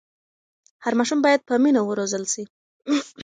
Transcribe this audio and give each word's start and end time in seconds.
هر 0.83 0.93
ماشوم 0.99 1.19
باید 1.25 1.41
په 1.47 1.53
مینه 1.63 1.81
وروزل 1.85 2.23
سي. 2.33 2.43